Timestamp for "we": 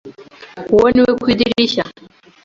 1.05-1.11